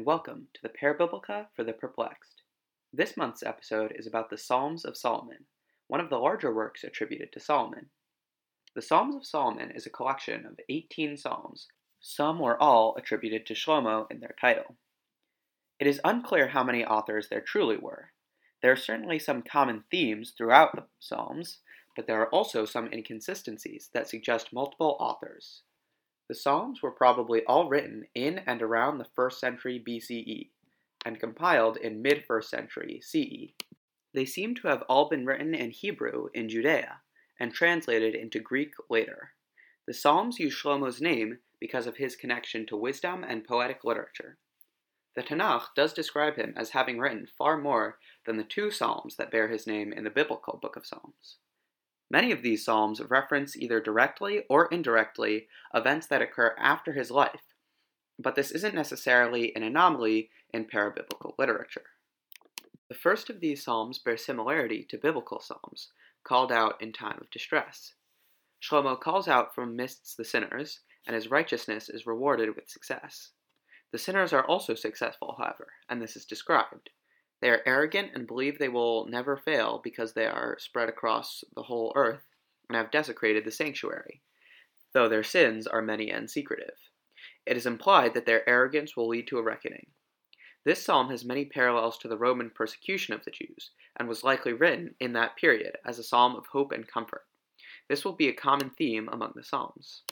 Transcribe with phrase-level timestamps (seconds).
[0.00, 2.40] and welcome to the Parabiblica for the Perplexed.
[2.90, 5.44] This month's episode is about the Psalms of Solomon,
[5.88, 7.90] one of the larger works attributed to Solomon.
[8.74, 11.66] The Psalms of Solomon is a collection of 18 psalms,
[12.00, 14.76] some or all attributed to Shlomo in their title.
[15.78, 18.12] It is unclear how many authors there truly were.
[18.62, 21.58] There are certainly some common themes throughout the Psalms,
[21.94, 25.60] but there are also some inconsistencies that suggest multiple authors.
[26.30, 30.50] The Psalms were probably all written in and around the 1st century BCE,
[31.04, 33.52] and compiled in mid 1st century CE.
[34.14, 37.00] They seem to have all been written in Hebrew in Judea,
[37.40, 39.32] and translated into Greek later.
[39.88, 44.38] The Psalms use Shlomo's name because of his connection to wisdom and poetic literature.
[45.16, 49.32] The Tanakh does describe him as having written far more than the two Psalms that
[49.32, 51.38] bear his name in the biblical Book of Psalms.
[52.10, 57.54] Many of these psalms reference either directly or indirectly events that occur after his life,
[58.18, 61.86] but this isn't necessarily an anomaly in parabiblical literature.
[62.88, 65.92] The first of these psalms bears similarity to biblical psalms,
[66.24, 67.94] called out in time of distress.
[68.60, 73.30] Shlomo calls out from amidst the sinners, and his righteousness is rewarded with success.
[73.92, 76.90] The sinners are also successful, however, and this is described.
[77.40, 81.62] They are arrogant and believe they will never fail because they are spread across the
[81.62, 82.26] whole earth
[82.68, 84.20] and have desecrated the sanctuary,
[84.92, 86.76] though their sins are many and secretive.
[87.46, 89.86] It is implied that their arrogance will lead to a reckoning.
[90.64, 94.52] This psalm has many parallels to the Roman persecution of the Jews, and was likely
[94.52, 97.24] written in that period as a psalm of hope and comfort.
[97.88, 100.02] This will be a common theme among the psalms.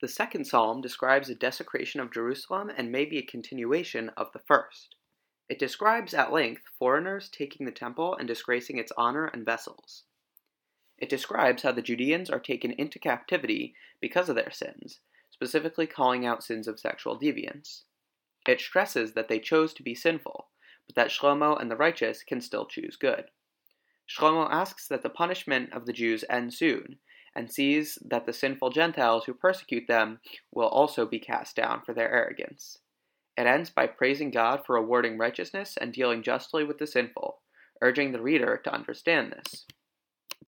[0.00, 4.40] The second psalm describes a desecration of Jerusalem and may be a continuation of the
[4.40, 4.96] first.
[5.52, 10.04] It describes at length foreigners taking the temple and disgracing its honor and vessels.
[10.96, 16.24] It describes how the Judeans are taken into captivity because of their sins, specifically calling
[16.24, 17.82] out sins of sexual deviance.
[18.48, 20.48] It stresses that they chose to be sinful,
[20.86, 23.26] but that Shlomo and the righteous can still choose good.
[24.08, 26.98] Shlomo asks that the punishment of the Jews end soon,
[27.36, 31.92] and sees that the sinful Gentiles who persecute them will also be cast down for
[31.92, 32.78] their arrogance.
[33.36, 37.40] It ends by praising God for awarding righteousness and dealing justly with the sinful,
[37.80, 39.64] urging the reader to understand this.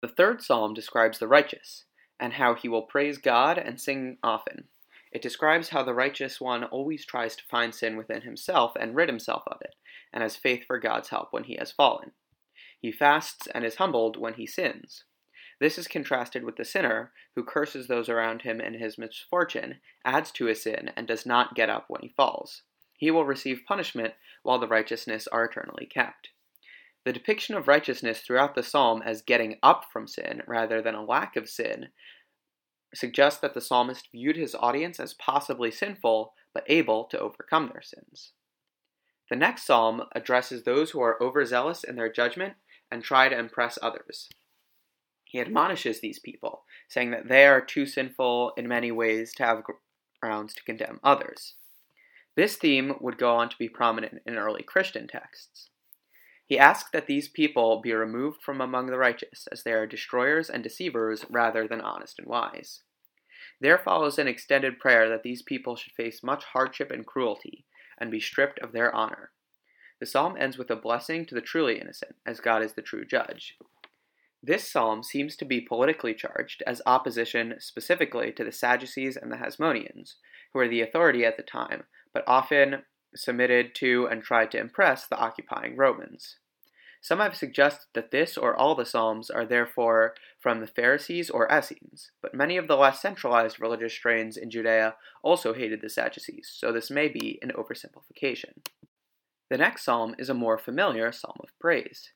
[0.00, 1.86] The third psalm describes the righteous,
[2.20, 4.68] and how he will praise God and sing often.
[5.10, 9.08] It describes how the righteous one always tries to find sin within himself and rid
[9.08, 9.74] himself of it,
[10.12, 12.12] and has faith for God's help when he has fallen.
[12.78, 15.02] He fasts and is humbled when he sins.
[15.58, 20.30] This is contrasted with the sinner, who curses those around him in his misfortune, adds
[20.32, 22.62] to his sin, and does not get up when he falls
[22.98, 26.28] he will receive punishment while the righteousness are eternally kept.
[27.04, 31.04] The depiction of righteousness throughout the psalm as getting up from sin rather than a
[31.04, 31.88] lack of sin
[32.94, 37.82] suggests that the psalmist viewed his audience as possibly sinful but able to overcome their
[37.82, 38.32] sins.
[39.30, 42.54] The next psalm addresses those who are overzealous in their judgment
[42.90, 44.28] and try to impress others.
[45.24, 49.62] He admonishes these people, saying that they are too sinful in many ways to have
[50.20, 51.54] grounds to condemn others.
[52.38, 55.70] This theme would go on to be prominent in early Christian texts.
[56.46, 60.48] He asks that these people be removed from among the righteous, as they are destroyers
[60.48, 62.84] and deceivers rather than honest and wise.
[63.60, 67.64] There follows an extended prayer that these people should face much hardship and cruelty,
[68.00, 69.32] and be stripped of their honor.
[69.98, 73.04] The psalm ends with a blessing to the truly innocent, as God is the true
[73.04, 73.56] judge.
[74.40, 79.38] This psalm seems to be politically charged as opposition specifically to the Sadducees and the
[79.38, 80.14] Hasmoneans,
[80.52, 81.82] who were the authority at the time,
[82.12, 82.82] but often
[83.14, 86.36] submitted to and tried to impress the occupying Romans.
[87.00, 91.48] Some have suggested that this or all the Psalms are therefore from the Pharisees or
[91.50, 96.50] Essenes, but many of the less centralized religious strains in Judea also hated the Sadducees,
[96.52, 98.66] so this may be an oversimplification.
[99.48, 102.12] The next psalm is a more familiar psalm of praise.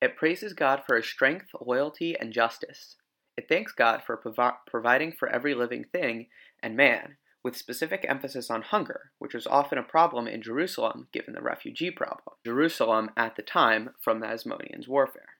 [0.00, 2.96] It praises God for his strength, loyalty, and justice.
[3.36, 6.26] It thanks God for provi- providing for every living thing
[6.62, 11.34] and man, with specific emphasis on hunger, which was often a problem in Jerusalem given
[11.34, 12.36] the refugee problem.
[12.44, 15.36] Jerusalem at the time from the Hasmoneans' warfare.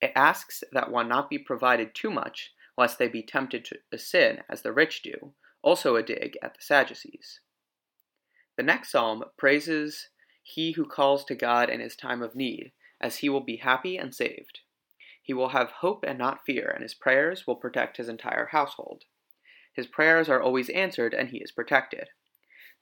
[0.00, 4.42] It asks that one not be provided too much, lest they be tempted to sin
[4.48, 5.32] as the rich do,
[5.62, 7.40] also a dig at the Sadducees.
[8.56, 10.08] The next psalm praises
[10.42, 13.96] he who calls to God in his time of need, as he will be happy
[13.96, 14.60] and saved.
[15.22, 19.04] He will have hope and not fear, and his prayers will protect his entire household.
[19.74, 22.08] His prayers are always answered, and he is protected.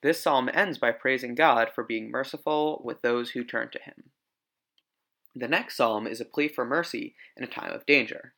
[0.03, 4.11] This psalm ends by praising God for being merciful with those who turn to him.
[5.35, 8.35] The next psalm is a plea for mercy in a time of danger.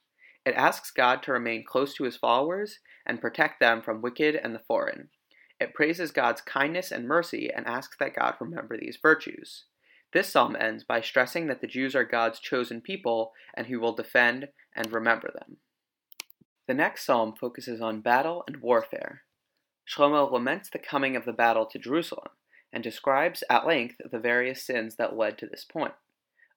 [0.46, 4.54] It asks God to remain close to his followers and protect them from wicked and
[4.54, 5.08] the foreign.
[5.58, 9.64] It praises God's kindness and mercy and asks that God remember these virtues.
[10.12, 13.94] This psalm ends by stressing that the Jews are God's chosen people and he will
[13.94, 15.56] defend and remember them.
[16.66, 19.22] The next psalm focuses on battle and warfare.
[19.86, 22.30] Shlomo laments the coming of the battle to Jerusalem
[22.72, 25.94] and describes at length the various sins that led to this point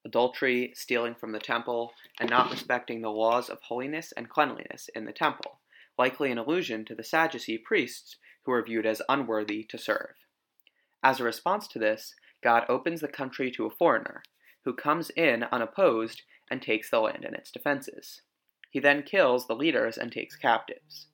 [0.05, 5.03] adultery, stealing from the temple, and not respecting the laws of holiness and cleanliness in
[5.03, 5.59] the temple,
[5.97, 10.15] likely an allusion to the Sadducee priests who were viewed as unworthy to serve.
[11.03, 14.23] As a response to this, God opens the country to a foreigner,
[14.63, 18.21] who comes in unopposed and takes the land and its defenses.
[18.77, 21.07] He then kills the leaders and takes captives.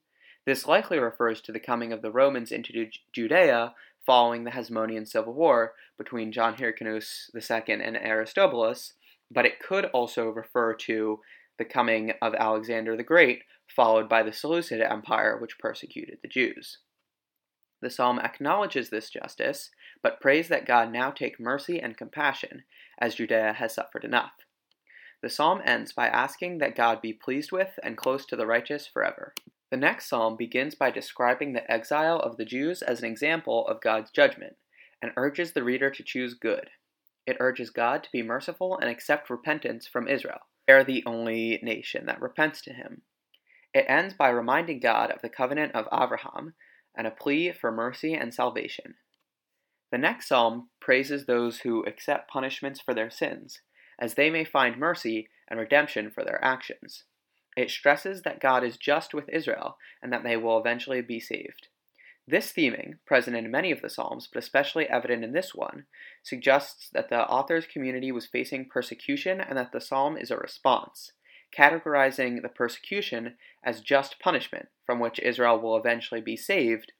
[0.45, 3.73] This likely refers to the coming of the Romans into Judea
[4.05, 8.95] following the Hasmonean Civil War between John Hyrcanus II and Aristobulus,
[9.31, 11.21] but it could also refer to
[11.57, 13.43] the coming of Alexander the Great,
[13.73, 16.79] followed by the Seleucid Empire, which persecuted the Jews.
[17.81, 19.69] The psalm acknowledges this justice,
[20.01, 22.65] but prays that God now take mercy and compassion,
[22.99, 24.33] as Judea has suffered enough.
[25.23, 28.85] The psalm ends by asking that God be pleased with and close to the righteous
[28.85, 29.33] forever.
[29.71, 33.79] The next psalm begins by describing the exile of the Jews as an example of
[33.79, 34.57] God's judgment,
[35.01, 36.69] and urges the reader to choose good.
[37.25, 40.41] It urges God to be merciful and accept repentance from Israel.
[40.67, 43.03] They are the only nation that repents to him.
[43.73, 46.53] It ends by reminding God of the covenant of Abraham
[46.97, 48.95] and a plea for mercy and salvation.
[49.89, 53.61] The next psalm praises those who accept punishments for their sins,
[53.99, 57.03] as they may find mercy and redemption for their actions.
[57.55, 61.67] It stresses that God is just with Israel and that they will eventually be saved.
[62.27, 65.85] This theming, present in many of the Psalms, but especially evident in this one,
[66.23, 71.11] suggests that the author's community was facing persecution and that the psalm is a response,
[71.55, 76.93] categorizing the persecution as just punishment from which Israel will eventually be saved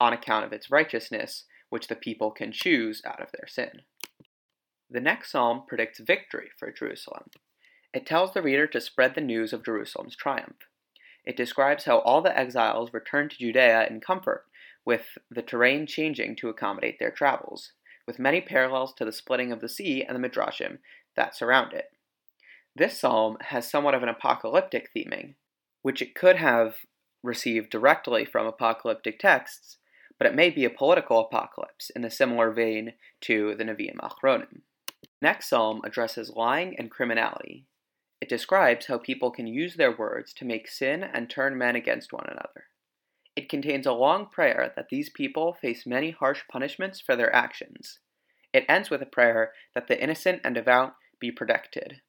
[0.00, 3.82] on account of its righteousness, which the people can choose out of their sin.
[4.90, 7.24] The next psalm predicts victory for Jerusalem.
[7.92, 10.68] It tells the reader to spread the news of Jerusalem's triumph.
[11.24, 14.44] It describes how all the exiles returned to Judea in comfort,
[14.84, 17.72] with the terrain changing to accommodate their travels,
[18.06, 20.78] with many parallels to the splitting of the sea and the midrashim
[21.16, 21.90] that surround it.
[22.76, 25.34] This psalm has somewhat of an apocalyptic theming,
[25.82, 26.76] which it could have
[27.24, 29.78] received directly from apocalyptic texts,
[30.18, 32.92] but it may be a political apocalypse in a similar vein
[33.22, 34.60] to the Nevi'im Achronim.
[35.22, 37.66] Next psalm addresses lying and criminality,
[38.20, 42.12] it describes how people can use their words to make sin and turn men against
[42.12, 42.64] one another.
[43.34, 47.98] It contains a long prayer that these people face many harsh punishments for their actions.
[48.54, 52.00] It ends with a prayer that the innocent and devout be protected.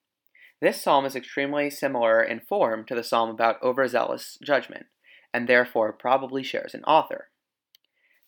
[0.61, 4.85] This psalm is extremely similar in form to the psalm about overzealous judgment,
[5.33, 7.29] and therefore probably shares an author.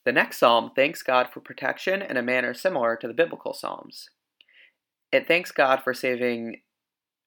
[0.04, 4.10] The next psalm thanks God for protection in a manner similar to the biblical psalms.
[5.11, 6.61] It thanks God for saving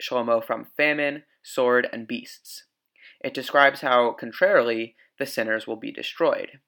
[0.00, 2.64] Shlomo from famine, sword, and beasts.
[3.20, 6.60] It describes how, contrarily, the sinners will be destroyed.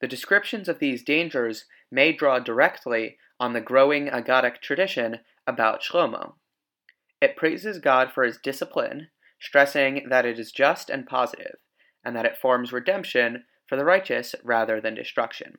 [0.00, 6.34] The descriptions of these dangers may draw directly on the growing Agadic tradition about Shlomo.
[7.20, 11.56] It praises God for his discipline, stressing that it is just and positive,
[12.04, 15.58] and that it forms redemption for the righteous rather than destruction.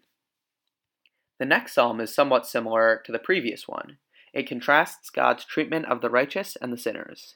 [1.40, 3.98] The next psalm is somewhat similar to the previous one.
[4.34, 7.36] It contrasts God's treatment of the righteous and the sinners.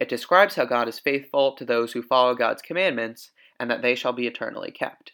[0.00, 3.94] It describes how God is faithful to those who follow God's commandments and that they
[3.94, 5.12] shall be eternally kept.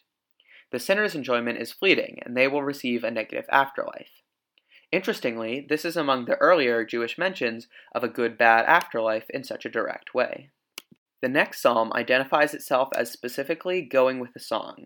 [0.71, 4.21] The sinner's enjoyment is fleeting, and they will receive a negative afterlife.
[4.91, 9.65] Interestingly, this is among the earlier Jewish mentions of a good bad afterlife in such
[9.65, 10.51] a direct way.
[11.21, 14.85] The next psalm identifies itself as specifically going with the song.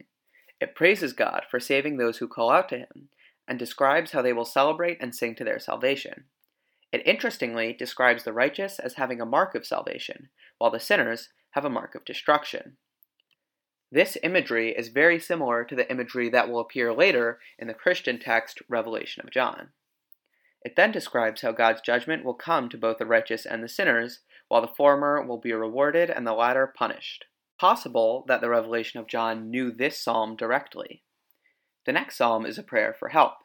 [0.62, 3.10] It praises God for saving those who call out to Him,
[3.50, 6.26] and describes how they will celebrate and sing to their salvation.
[6.92, 10.30] It interestingly describes the righteous as having a mark of salvation,
[10.60, 12.78] while the sinners have a mark of destruction.
[13.92, 18.20] This imagery is very similar to the imagery that will appear later in the Christian
[18.20, 19.70] text Revelation of John.
[20.62, 24.20] It then describes how God's judgment will come to both the righteous and the sinners,
[24.48, 27.26] while the former will be rewarded and the latter punished.
[27.60, 31.04] Possible that the Revelation of John knew this psalm directly.
[31.90, 33.38] The next psalm is a prayer for help.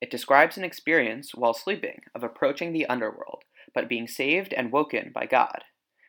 [0.00, 5.12] It describes an experience while sleeping of approaching the underworld, but being saved and woken
[5.14, 5.62] by God.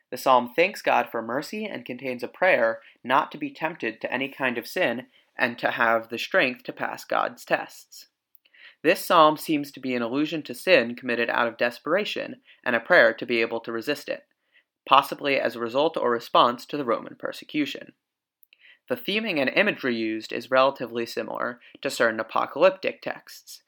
[0.10, 4.12] The psalm thanks God for mercy and contains a prayer not to be tempted to
[4.12, 5.06] any kind of sin
[5.38, 8.08] and to have the strength to pass God's tests.
[8.82, 12.80] This psalm seems to be an allusion to sin committed out of desperation and a
[12.80, 14.24] prayer to be able to resist it,
[14.90, 17.94] possibly as a result or response to the Roman persecution.
[18.90, 23.62] The theming and imagery used is relatively similar to certain apocalyptic texts,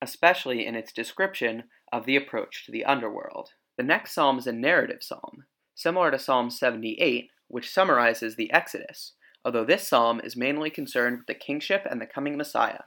[0.00, 3.50] especially in its description of the approach to the underworld.
[3.76, 5.44] The next psalm is a narrative psalm,
[5.74, 9.12] similar to Psalm 78, which summarizes the Exodus,
[9.44, 12.84] although this psalm is mainly concerned with the kingship and the coming Messiah.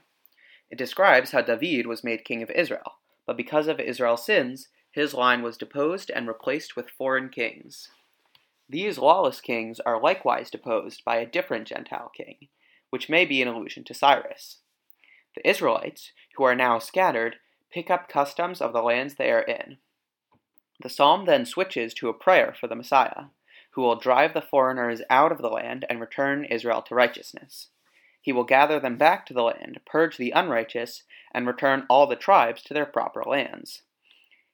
[0.72, 5.13] It describes how David was made king of Israel, but because of Israel's sins, his
[5.13, 7.89] line was deposed and replaced with foreign kings.
[8.69, 12.50] These lawless kings are likewise deposed by a different Gentile king,
[12.89, 14.57] which may be an allusion to Cyrus.
[15.36, 17.38] The Israelites, who are now scattered,
[17.71, 19.77] pick up customs of the lands they are in.
[20.81, 23.27] The psalm then switches to a prayer for the Messiah,
[23.71, 27.69] who will drive the foreigners out of the land and return Israel to righteousness.
[28.21, 32.15] He will gather them back to the land, purge the unrighteous, and return all the
[32.15, 33.83] tribes to their proper lands.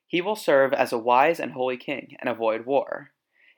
[0.06, 3.10] He will serve as a wise and holy king and avoid war.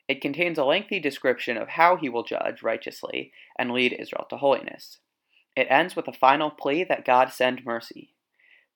[0.08, 4.36] It contains a lengthy description of how he will judge righteously and lead Israel to
[4.36, 4.98] holiness.
[5.56, 8.14] It ends with a final plea that God send mercy.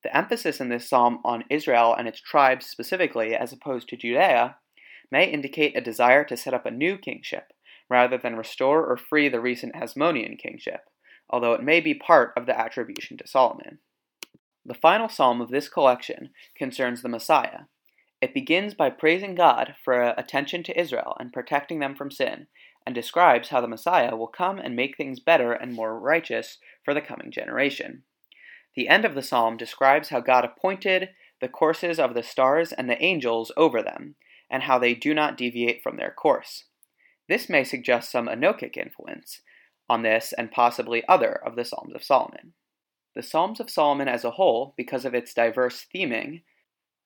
[0.02, 4.56] The emphasis in this psalm on Israel and its tribes specifically, as opposed to Judea,
[5.10, 7.52] may indicate a desire to set up a new kingship,
[7.88, 10.88] rather than restore or free the recent Hasmonean kingship,
[11.28, 13.78] although it may be part of the attribution to Solomon.
[14.64, 17.64] The final psalm of this collection concerns the Messiah,
[18.20, 22.46] it begins by praising God for uh, attention to Israel and protecting them from sin,
[22.86, 26.94] and describes how the Messiah will come and make things better and more righteous for
[26.94, 28.02] the coming generation.
[28.74, 31.10] The end of the psalm describes how God appointed
[31.40, 34.16] the courses of the stars and the angels over them,
[34.50, 36.64] and how they do not deviate from their course.
[37.28, 39.40] This may suggest some Enochic influence
[39.88, 42.52] on this and possibly other of the Psalms of Solomon.
[43.14, 46.42] The Psalms of Solomon as a whole, because of its diverse theming,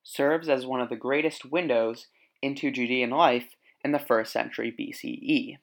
[0.05, 2.07] serves as one of the greatest windows
[2.43, 5.57] into Judean life in the first century BCE.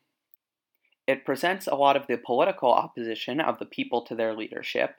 [1.07, 4.95] It presents a lot of the political opposition of the people to their leadership,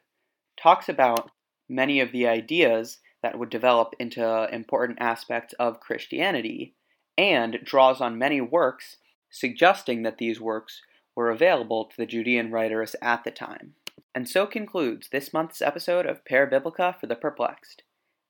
[0.57, 1.31] talks about
[1.69, 6.75] many of the ideas that would develop into important aspects of Christianity,
[7.19, 8.97] and draws on many works
[9.31, 10.83] suggesting that these works
[11.15, 13.75] were available to the Judean writers at the time.
[14.15, 17.83] And so concludes this month's episode of Parabiblica for the Perplexed.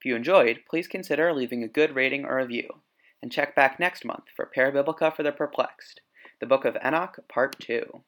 [0.02, 2.82] If you enjoyed, please consider leaving a good rating or review,
[3.22, 6.00] and check back next month for Parabiblica for the Perplexed,
[6.40, 8.02] the Book of Enoch, Part 2.